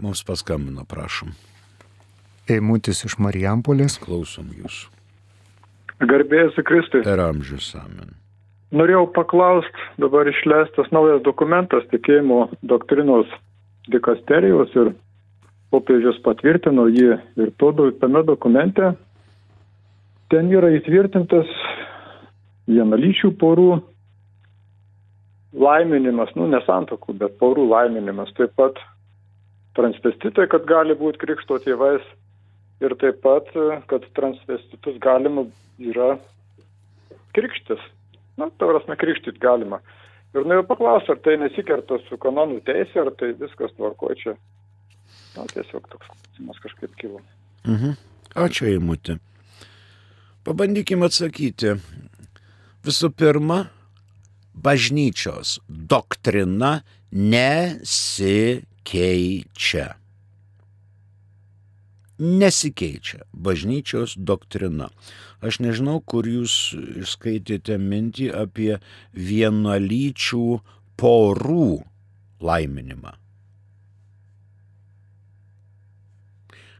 mums 0.00 0.24
paskambino, 0.24 0.86
prašom. 0.88 1.34
Eimutis 2.48 3.04
iš 3.04 3.18
Marijampolės. 3.20 3.98
Klausom 4.00 4.48
jūsų. 4.56 4.92
Garbėjus 6.06 6.56
Kristui. 6.68 7.02
Per 7.04 7.20
amžius 7.20 7.74
amen. 7.76 8.14
Norėjau 8.76 9.06
paklausti, 9.14 9.84
dabar 10.00 10.28
išleistas 10.28 10.88
naujas 10.92 11.22
dokumentas 11.24 11.84
tikėjimo 11.92 12.48
doktrinos 12.66 13.30
dikasterijos 13.92 14.72
ir 14.76 14.90
popiežius 15.74 16.18
patvirtino 16.24 16.86
jį 16.92 17.16
ir 17.42 17.52
to, 17.60 17.72
tame 18.00 18.22
dokumente 18.26 18.94
ten 20.32 20.50
yra 20.50 20.70
įtvirtintas 20.74 21.50
vienalyčių 22.66 23.32
porų 23.40 23.70
laiminimas, 25.56 26.32
nu 26.36 26.48
nesantokų, 26.50 27.14
bet 27.20 27.36
porų 27.40 27.66
laiminimas, 27.70 28.32
taip 28.36 28.52
pat 28.58 28.80
transvestitai, 29.78 30.48
kad 30.50 30.66
gali 30.68 30.96
būti 30.98 31.20
krikšto 31.22 31.60
tėvais 31.64 32.04
ir 32.84 32.96
taip 33.00 33.22
pat, 33.24 33.48
kad 33.90 34.08
transvestitus 34.18 34.98
galima 35.02 35.46
yra 35.80 36.16
krikštis. 37.36 37.80
Na, 38.36 38.50
tavrasme, 38.60 38.98
krikštit 39.00 39.38
galima. 39.40 39.80
Ir 40.36 40.44
nu 40.44 40.58
jau 40.58 40.66
paklausiu, 40.68 41.14
ar 41.14 41.22
tai 41.24 41.38
nesikerta 41.40 41.96
su 42.04 42.18
kanonų 42.20 42.60
teisė, 42.66 43.06
ar 43.06 43.14
tai 43.16 43.30
viskas 43.38 43.72
tvarko 43.78 44.12
čia. 44.20 44.34
Na, 45.36 45.44
tiesiog 45.52 45.84
toks 45.92 46.06
klausimas 46.12 46.58
kažkaip 46.64 46.92
kilo. 47.00 47.20
Mhm. 47.66 47.90
Ačiū, 48.36 48.62
Eimutė. 48.68 49.18
Pabandykime 50.44 51.04
atsakyti. 51.08 51.70
Visų 52.86 53.08
pirma, 53.16 53.58
bažnyčios 54.54 55.58
doktrina 55.68 56.82
nesikeičia 57.10 57.86
nesikeičia 62.18 63.20
bažnyčios 63.32 64.16
doktrina. 64.16 64.88
Aš 65.44 65.60
nežinau, 65.60 66.00
kur 66.00 66.24
jūs 66.28 66.72
skaitėte 67.04 67.76
mintį 67.80 68.30
apie 68.32 68.78
vienalyčių 69.12 70.46
porų 70.96 71.70
laiminimą. 72.40 73.12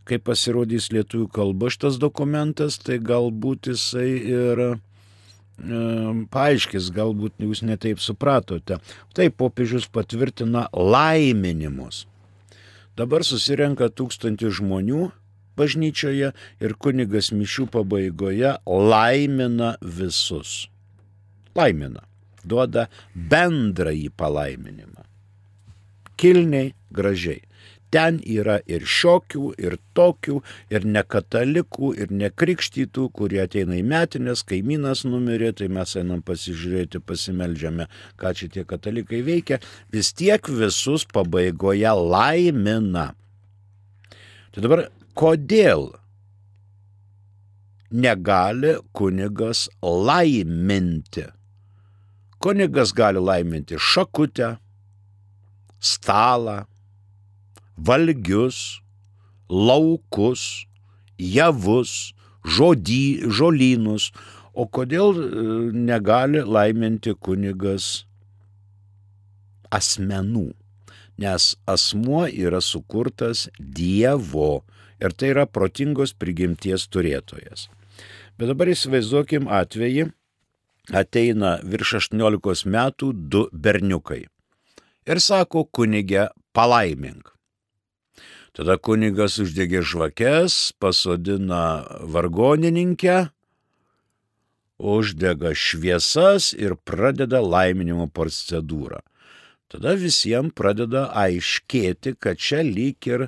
Kai 0.06 0.20
pasirodys 0.22 0.92
lietuvių 0.94 1.26
kalba 1.34 1.70
šitas 1.72 1.98
dokumentas, 1.98 2.78
tai 2.78 3.00
galbūt 3.02 3.72
jisai 3.72 4.10
ir 4.30 4.62
e, 4.66 4.68
paaiškis, 6.30 6.92
galbūt 6.94 7.42
jūs 7.42 7.64
netaip 7.66 8.02
supratote. 8.02 8.78
Taip, 9.18 9.34
popiežius 9.40 9.88
patvirtina 9.90 10.68
laiminimus. 10.70 12.04
Dabar 12.96 13.26
susirenka 13.26 13.90
tūkstantį 13.92 14.52
žmonių 14.60 15.08
bažnyčioje 15.56 16.30
ir 16.60 16.76
kunigas 16.80 17.32
mišių 17.34 17.66
pabaigoje 17.72 18.54
laimina 18.66 19.74
visus. 19.80 20.66
Laimina, 21.56 22.04
duoda 22.44 22.86
bendrąjį 23.14 24.10
palaiminimą. 24.16 25.04
Kilniai, 26.16 26.72
gražiai. 26.92 27.42
Ten 27.96 28.18
yra 28.20 28.58
ir 28.68 28.84
šiokių, 28.84 29.54
ir 29.56 29.78
tokių, 29.96 30.40
ir 30.74 30.84
nekatalikų, 30.84 31.94
ir 32.02 32.10
nekrikštytų, 32.12 33.06
kurie 33.16 33.40
ateina 33.46 33.78
į 33.78 33.84
metinės, 33.88 34.42
kaimynas 34.44 35.06
numirė, 35.08 35.54
tai 35.56 35.70
mes 35.72 35.96
einam 35.96 36.20
pasižiūrėti, 36.26 37.00
pasimeldžiame, 37.00 37.88
ką 38.20 38.34
čia 38.36 38.50
tie 38.52 38.66
katalikai 38.68 39.22
veikia, 39.24 39.60
vis 39.94 40.12
tiek 40.16 40.50
visus 40.60 41.06
pabaigoje 41.08 41.94
laimina. 41.96 43.06
Tai 44.52 44.66
dabar 44.66 44.84
kodėl 45.16 45.88
negali 47.96 48.76
kunigas 48.92 49.70
laiminti? 49.80 51.30
Kunigas 52.44 52.92
gali 52.92 53.24
laiminti 53.24 53.80
šakutę, 53.80 54.58
stalą, 55.80 56.66
valgius, 57.76 58.80
laukus, 59.48 60.66
javus, 61.18 62.12
žodį, 62.46 63.28
žolynus. 63.30 64.10
O 64.56 64.64
kodėl 64.66 65.12
e, 65.16 65.26
negali 65.76 66.40
laiminti 66.40 67.12
kunigas 67.14 68.06
asmenų? 69.70 70.48
Nes 71.20 71.54
asmuo 71.68 72.26
yra 72.28 72.60
sukurtas 72.60 73.46
Dievo 73.56 74.64
ir 75.00 75.12
tai 75.16 75.32
yra 75.32 75.46
protingos 75.48 76.12
prigimties 76.16 76.88
turėtojas. 76.92 77.68
Bet 78.36 78.52
dabar 78.52 78.68
įsivaizduokim 78.68 79.48
atvejį, 79.48 80.10
ateina 80.92 81.56
virš 81.64 81.96
18 82.02 82.68
metų 82.68 83.12
du 83.16 83.46
berniukai. 83.52 84.26
Ir 85.08 85.22
sako 85.22 85.64
kunigė 85.72 86.28
palaimink. 86.56 87.35
Tada 88.56 88.78
kunigas 88.80 89.34
uždegė 89.42 89.82
žvakes, 89.84 90.54
pasodina 90.80 91.84
vargonininkę, 92.08 93.16
uždega 94.80 95.50
šviesas 95.52 96.54
ir 96.56 96.72
pradeda 96.88 97.42
laiminimo 97.44 98.06
procedūrą. 98.08 99.02
Tada 99.68 99.92
visiems 100.00 100.54
pradeda 100.56 101.02
aiškėti, 101.12 102.14
kad 102.16 102.40
čia 102.40 102.62
lyg 102.64 103.08
ir 103.10 103.26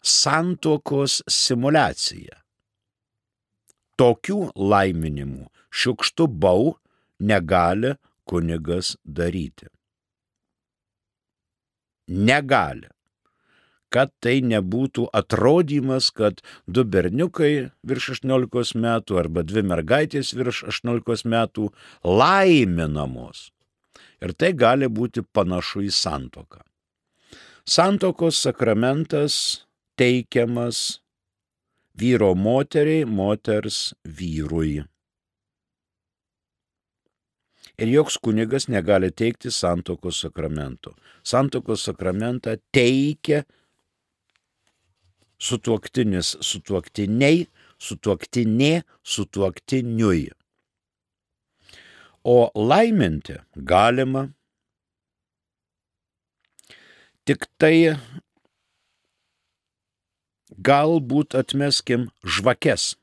santokos 0.00 1.18
simulacija. 1.28 2.38
Tokių 4.00 4.38
laiminimų 4.56 5.44
šiukštų 5.82 6.28
bau 6.40 6.72
negali 7.20 7.92
kunigas 8.24 8.94
daryti. 9.04 9.68
Negali 12.08 12.88
kad 13.92 14.12
tai 14.22 14.38
nebūtų 14.46 15.08
atrodymas, 15.16 16.10
kad 16.14 16.40
du 16.66 16.84
berniukai 16.84 17.70
virš 17.86 18.12
18 18.20 18.78
metų 18.78 19.18
arba 19.20 19.44
dvi 19.46 19.64
mergaitės 19.66 20.32
virš 20.38 20.64
18 20.70 21.26
metų 21.30 21.70
laiminamos. 22.06 23.50
Ir 24.20 24.34
tai 24.36 24.52
gali 24.52 24.88
būti 24.88 25.24
panašu 25.24 25.86
į 25.88 25.92
santoką. 25.96 26.62
Santokos 27.64 28.40
sakramentas 28.40 29.34
teikiamas 30.00 31.00
vyro 32.00 32.34
moteriai, 32.34 33.04
moters 33.04 33.92
vyrui. 34.04 34.80
Ir 37.80 37.88
joks 37.88 38.18
kunigas 38.20 38.66
negali 38.68 39.08
teikti 39.10 39.48
santokos 39.52 40.20
sakramento. 40.24 40.92
Santokos 41.24 41.86
sakramentą 41.88 42.58
teikia 42.72 43.44
sutuoktinis 45.40 46.36
sutuoktiniai, 46.44 47.46
sutuoktinė 47.80 48.82
sutuoktiniui. 49.02 50.28
O 52.24 52.36
laiminti 52.54 53.38
galima 53.56 54.26
tik 57.24 57.46
tai 57.56 57.96
galbūt 60.60 61.36
atmeskim 61.40 62.10
žvakes, 62.36 62.94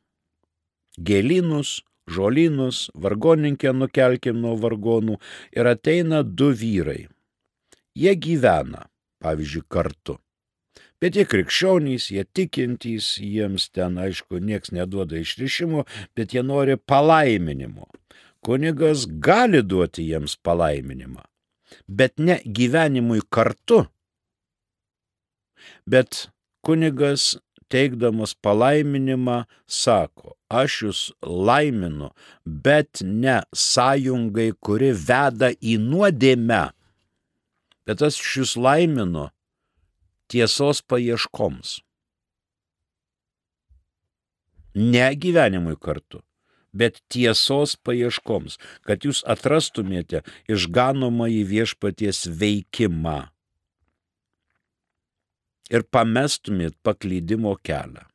gėlynus, 1.01 1.79
žolynus, 2.07 2.87
vargoninkę 2.93 3.73
nukelkim 3.73 4.37
nuo 4.43 4.53
vargonų 4.61 5.17
ir 5.57 5.71
ateina 5.73 6.21
du 6.23 6.51
vyrai. 6.53 7.07
Jie 7.97 8.13
gyvena, 8.13 8.85
pavyzdžiui, 9.25 9.65
kartu. 9.73 10.19
Bet 11.01 11.13
jie 11.13 11.27
krikščionys, 11.29 12.07
jie 12.09 12.23
tikintys, 12.33 13.11
jiems 13.21 13.67
ten, 13.69 13.99
aišku, 14.01 14.39
nieks 14.41 14.73
neduoda 14.73 15.19
išrišimo, 15.21 15.83
bet 16.17 16.33
jie 16.33 16.41
nori 16.41 16.77
palaiminimo. 16.77 17.85
Kunigas 18.41 19.05
gali 19.21 19.61
duoti 19.61 20.07
jiems 20.07 20.37
palaiminimą, 20.41 21.21
bet 21.85 22.17
ne 22.17 22.39
gyvenimui 22.41 23.21
kartu. 23.29 23.83
Bet 25.85 26.31
kunigas 26.65 27.35
teikdamas 27.69 28.33
palaiminimą 28.41 29.43
sako, 29.69 30.33
aš 30.49 30.81
jūs 30.87 31.05
laiminu, 31.21 32.09
bet 32.45 33.03
ne 33.05 33.43
sąjungai, 33.53 34.49
kuri 34.57 34.93
veda 34.97 35.53
į 35.61 35.77
nuodėmę. 35.83 36.63
Bet 37.85 38.01
aš 38.01 38.17
jūs 38.39 38.57
laiminu 38.57 39.29
tiesos 40.31 40.81
paieškoms. 40.83 41.79
Ne 44.77 45.07
gyvenimui 45.17 45.77
kartu, 45.81 46.21
bet 46.73 47.01
tiesos 47.09 47.73
paieškoms, 47.81 48.59
kad 48.85 49.07
jūs 49.07 49.23
atrastumėte 49.25 50.21
išganomą 50.51 51.31
į 51.39 51.41
viešpaties 51.53 52.27
veikimą 52.29 53.19
ir 55.73 55.83
pamestumėt 55.91 56.77
paklydimo 56.85 57.57
kelią. 57.63 58.05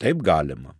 Taip 0.00 0.22
galima. 0.24 0.79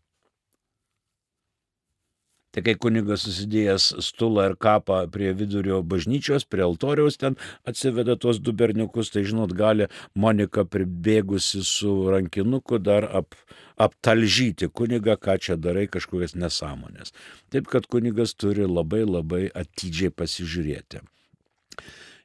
Tai 2.51 2.65
kai 2.67 2.75
kunigas 2.83 3.23
susidėjęs 3.27 3.85
stulą 4.03 4.49
ir 4.51 4.57
kapą 4.59 5.05
prie 5.15 5.31
vidurio 5.39 5.81
bažnyčios, 5.87 6.43
prie 6.51 6.65
altoriaus 6.67 7.21
ten 7.21 7.37
atsiveda 7.69 8.17
tuos 8.19 8.41
du 8.43 8.55
berniukus, 8.57 9.13
tai 9.15 9.23
žinot, 9.29 9.55
gali 9.55 9.87
Monika 10.19 10.65
pribėgusi 10.67 11.63
su 11.67 11.95
rankinuku 12.11 12.81
dar 12.83 13.07
ap, 13.21 13.39
aptalžyti 13.79 14.67
kunigą, 14.75 15.15
ką 15.15 15.39
čia 15.39 15.59
darai, 15.63 15.87
kažkokias 15.87 16.35
nesąmonės. 16.35 17.15
Taip, 17.55 17.71
kad 17.71 17.87
kunigas 17.87 18.35
turi 18.35 18.67
labai 18.67 19.05
labai 19.07 19.45
atidžiai 19.55 20.11
pasižiūrėti. 20.11 21.05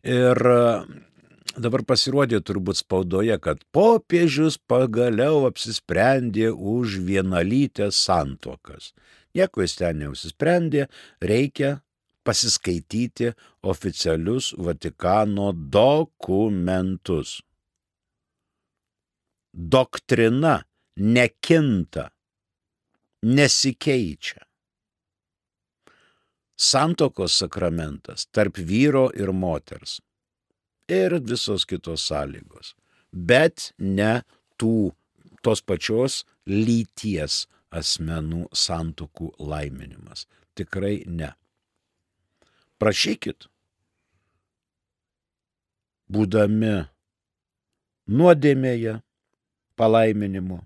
Ir 0.05 0.41
dabar 1.55 1.85
pasirodė 1.87 2.41
turbūt 2.45 2.81
spaudoje, 2.81 3.37
kad 3.41 3.61
popiežius 3.75 4.57
pagaliau 4.57 5.45
apsisprendė 5.51 6.49
už 6.49 6.99
vienalytės 7.05 8.01
santokas. 8.09 8.95
Nieko 9.35 9.65
jis 9.65 9.75
ten 9.79 9.99
neužsisprendė, 9.99 10.85
reikia 11.21 11.79
pasiskaityti 12.25 13.33
oficialius 13.67 14.53
Vatikano 14.57 15.51
dokumentus. 15.53 17.41
Doktrina 19.53 20.57
nekinta, 20.95 22.09
nesikeičia. 23.23 24.41
Santokos 26.55 27.35
sakramentas 27.35 28.29
tarp 28.31 28.57
vyro 28.57 29.09
ir 29.11 29.33
moters 29.35 29.99
ir 30.87 31.17
visos 31.19 31.65
kitos 31.67 32.05
sąlygos, 32.07 32.75
bet 33.11 33.73
ne 33.79 34.21
tų 34.59 34.93
tos 35.43 35.61
pačios 35.61 36.23
lyties 36.47 37.43
asmenų 37.71 38.49
santokų 38.53 39.31
laiminimas. 39.39 40.25
Tikrai 40.55 41.03
ne. 41.07 41.33
Prašykit, 42.79 43.47
būdami 46.11 46.75
nuodėmėje 48.11 48.99
palaiminimo. 49.79 50.61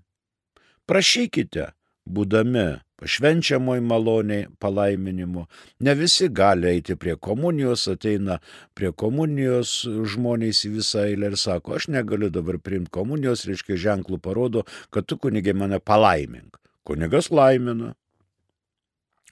Prašykite, 0.90 1.70
būdami 2.10 2.80
pašvenčiamoj 3.00 3.80
maloniai 3.80 4.48
palaiminimu. 4.60 5.46
Ne 5.80 5.94
visi 5.94 6.28
gali 6.28 6.68
eiti 6.74 6.96
prie 7.00 7.16
komunijos, 7.16 7.86
ateina 7.88 8.38
prie 8.76 8.92
komunijos 8.92 9.80
žmonės 9.86 10.64
į 10.68 10.72
visą 10.76 11.06
eilę 11.08 11.32
ir 11.32 11.38
sako, 11.40 11.78
aš 11.78 11.88
negaliu 11.94 12.28
dabar 12.30 12.60
priimti 12.60 12.92
komunijos, 12.92 13.46
reiškia 13.48 13.78
ženklų 13.86 14.20
parodo, 14.20 14.66
kad 14.90 15.08
tu 15.08 15.16
kunigė 15.16 15.56
mane 15.56 15.80
palaimink. 15.80 16.59
Kunigas 16.84 17.30
laimina. 17.30 17.94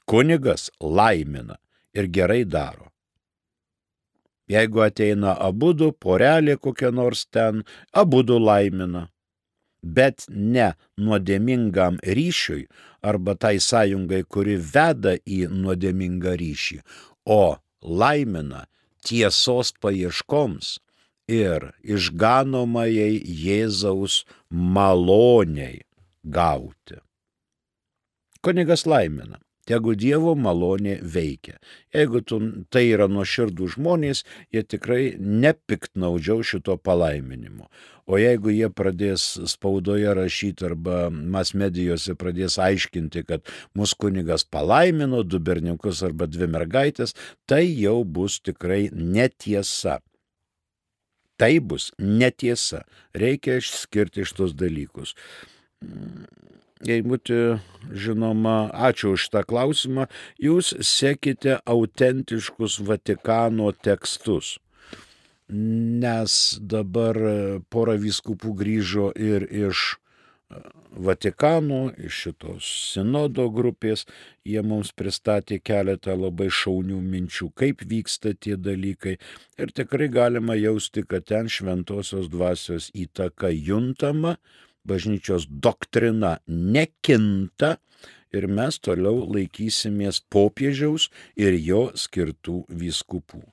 Kunigas 0.07 0.71
laimina 0.81 1.57
ir 1.95 2.07
gerai 2.07 2.45
daro. 2.45 2.89
Jeigu 4.49 4.81
ateina 4.81 5.35
abudu, 5.45 5.93
porelė 5.93 6.57
kokia 6.57 6.91
nors 6.91 7.27
ten, 7.29 7.65
abudu 7.93 8.39
laimina. 8.41 9.09
Bet 9.83 10.25
ne 10.29 10.73
nuodėmingam 10.99 12.01
ryšiui 12.03 12.65
arba 13.05 13.37
tai 13.37 13.59
sąjungai, 13.63 14.25
kuri 14.25 14.57
veda 14.57 15.15
į 15.23 15.47
nuodėmingą 15.53 16.35
ryšį, 16.41 16.81
o 17.29 17.59
laimina 17.83 18.65
tiesos 19.05 19.71
paieškoms 19.83 20.79
ir 21.29 21.71
išganomajai 21.85 23.21
Jėzaus 23.45 24.25
maloniai 24.51 25.85
gauti. 26.25 26.99
Kunigas 28.43 28.87
laimina. 28.87 29.41
Tegu 29.69 29.93
Dievo 29.99 30.33
malonė 30.39 30.95
veikia. 31.05 31.59
Jeigu 31.93 32.23
tu, 32.25 32.39
tai 32.73 32.87
yra 32.89 33.05
nuoširdų 33.13 33.67
žmonės, 33.75 34.23
jie 34.55 34.63
tikrai 34.65 35.03
nepiktnaudžiau 35.21 36.41
šito 36.47 36.79
palaiminimu. 36.81 37.67
O 38.09 38.17
jeigu 38.17 38.55
jie 38.55 38.71
pradės 38.73 39.27
spaudoje 39.53 40.15
rašyti 40.17 40.65
arba 40.71 41.11
mas 41.13 41.53
medijose 41.53 42.17
pradės 42.17 42.57
aiškinti, 42.65 43.27
kad 43.29 43.45
mūsų 43.77 44.01
kunigas 44.07 44.47
palaimino 44.49 45.21
du 45.27 45.37
berniukus 45.37 46.01
arba 46.07 46.31
dvi 46.31 46.49
mergaitės, 46.49 47.13
tai 47.45 47.67
jau 47.67 48.01
bus 48.09 48.41
tikrai 48.41 48.87
netiesa. 48.95 49.99
Tai 51.39 51.53
bus 51.61 51.93
netiesa. 52.01 52.87
Reikia 53.13 53.61
išskirti 53.61 54.25
šitos 54.25 54.57
dalykus 54.57 55.13
jei 56.87 57.03
būti 57.03 57.59
žinoma, 57.93 58.71
ačiū 58.89 59.15
už 59.17 59.29
tą 59.35 59.45
klausimą, 59.49 60.09
jūs 60.39 60.75
sekite 60.85 61.59
autentiškus 61.65 62.81
Vatikano 62.87 63.73
tekstus. 63.73 64.59
Nes 65.49 66.59
dabar 66.61 67.17
pora 67.73 67.97
vyskupų 67.97 68.53
grįžo 68.59 69.13
ir 69.17 69.49
iš 69.49 69.97
Vatikano, 70.99 71.91
iš 72.01 72.21
šitos 72.25 72.69
sinodo 72.93 73.47
grupės, 73.53 74.07
jie 74.49 74.63
mums 74.65 74.91
pristatė 74.97 75.59
keletą 75.61 76.17
labai 76.17 76.49
šaunių 76.49 77.01
minčių, 77.05 77.51
kaip 77.61 77.85
vyksta 77.91 78.33
tie 78.35 78.57
dalykai. 78.57 79.19
Ir 79.61 79.75
tikrai 79.77 80.09
galima 80.09 80.57
jausti, 80.57 81.05
kad 81.05 81.29
ten 81.29 81.53
šventosios 81.53 82.31
dvasios 82.33 82.89
įtaka 82.97 83.53
juntama, 83.53 84.39
bažnyčios 84.89 85.47
doktrina 85.49 86.39
nekinta 86.49 87.77
ir 88.35 88.49
mes 88.49 88.81
toliau 88.81 89.23
laikysimės 89.29 90.23
popiežiaus 90.33 91.09
ir 91.37 91.57
jo 91.57 91.89
skirtų 91.97 92.65
vyskupų. 92.69 93.45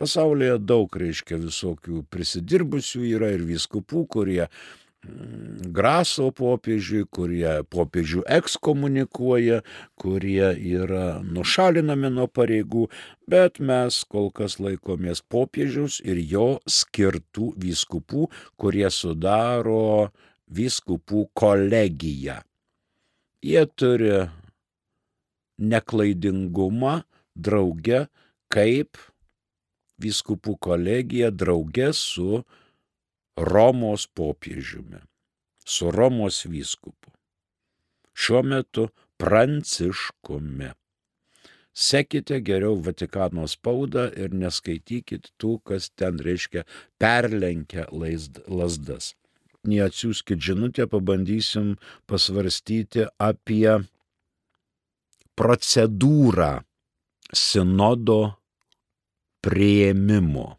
Pasaulyje 0.00 0.60
daug 0.64 0.94
reiškia 0.96 1.36
visokių 1.42 2.04
prisidirbusių 2.08 3.02
yra 3.10 3.34
ir 3.34 3.42
vyskupų, 3.44 4.06
kurie 4.14 4.46
mm, 4.46 5.72
graso 5.76 6.30
popiežiui, 6.32 7.02
kurie 7.12 7.58
popiežių 7.68 8.22
ekskomunikuoja, 8.38 9.60
kurie 10.00 10.54
yra 10.56 11.20
nušalinami 11.20 12.14
nuo 12.16 12.30
pareigų, 12.32 12.86
bet 13.28 13.60
mes 13.60 14.00
kol 14.08 14.30
kas 14.32 14.56
laikomės 14.62 15.20
popiežiaus 15.28 16.00
ir 16.00 16.22
jo 16.32 16.48
skirtų 16.64 17.52
vyskupų, 17.60 18.30
kurie 18.56 18.88
sudaro 18.88 20.08
vyskupų 20.50 21.28
kolegiją. 21.38 22.40
Jie 23.40 23.62
turi 23.78 24.16
neklaidingumą 25.60 27.00
drauge 27.36 28.06
kaip 28.52 28.98
vyskupų 30.00 30.56
kolegija 30.60 31.30
drauge 31.30 31.92
su 31.96 32.42
Romos 33.40 34.06
popiežiumi, 34.16 35.00
su 35.64 35.90
Romos 35.94 36.42
vyskupu. 36.48 37.12
Šiuo 38.12 38.42
metu 38.44 38.88
pranciškumi. 39.20 40.74
Sekite 41.70 42.40
geriau 42.44 42.74
Vatikano 42.84 43.46
spaudą 43.48 44.08
ir 44.18 44.34
neskaitykit 44.36 45.30
tų, 45.40 45.54
kas 45.64 45.88
ten 45.96 46.18
reiškia 46.20 46.66
perlenkia 47.00 47.86
lasdas 47.92 49.14
neatsiųskit 49.68 50.40
žinutę, 50.40 50.86
pabandysim 50.90 51.76
pasvarstyti 52.08 53.06
apie 53.20 53.80
procedūrą 55.36 56.60
sinodo 57.32 58.20
prieimimo, 59.44 60.58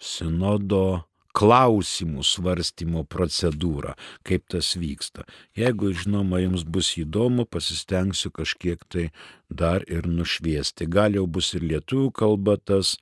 sinodo 0.00 1.10
klausimų 1.36 2.24
svarstymo 2.26 3.04
procedūrą, 3.06 3.94
kaip 4.26 4.48
tas 4.50 4.72
vyksta. 4.78 5.26
Jeigu, 5.58 5.92
žinoma, 5.94 6.40
jums 6.42 6.64
bus 6.66 6.96
įdomu, 6.98 7.46
pasistengsiu 7.46 8.32
kažkiek 8.34 8.82
tai 8.90 9.04
dar 9.46 9.86
ir 9.86 10.08
nušviesti. 10.10 10.88
Gal 10.90 11.14
jau 11.18 11.26
bus 11.30 11.52
ir 11.54 11.66
lietuvių 11.70 12.10
kalba 12.18 12.56
tas 12.58 12.96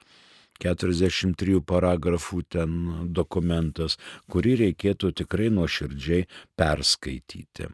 43 0.63 1.61
paragrafų 1.67 2.43
ten 2.55 2.79
dokumentas, 3.15 3.99
kurį 4.31 4.57
reikėtų 4.65 5.13
tikrai 5.23 5.51
nuoširdžiai 5.55 6.27
perskaityti. 6.59 7.69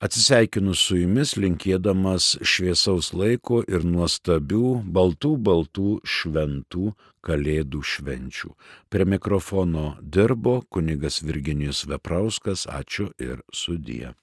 Atsisveikinu 0.00 0.72
su 0.72 0.96
jumis, 0.96 1.34
linkėdamas 1.36 2.38
šviesaus 2.40 3.10
laiko 3.12 3.58
ir 3.68 3.84
nuostabių, 3.84 4.78
baltų, 4.96 5.34
baltų, 5.36 5.90
šventų 6.08 6.94
kalėdų 7.20 7.82
švenčių. 7.84 8.54
Prie 8.88 9.04
mikrofono 9.04 9.98
dirbo 10.00 10.62
kunigas 10.72 11.20
Virginijus 11.20 11.84
Veprauskas, 11.90 12.64
ačiū 12.64 13.10
ir 13.20 13.44
sudie. 13.52 14.14